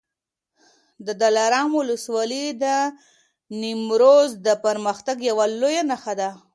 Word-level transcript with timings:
د 1.05 1.07
دلارام 1.21 1.69
ولسوالي 1.79 2.45
د 2.63 2.65
نیمروز 3.61 4.29
د 4.45 4.47
پرمختګ 4.65 5.17
یوه 5.29 5.45
لویه 5.61 5.83
نښه 5.91 6.13
ده. 6.19 6.29